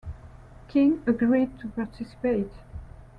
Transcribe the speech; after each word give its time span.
King 0.67 1.03
agreed 1.05 1.59
to 1.59 1.67
participate. 1.67 2.49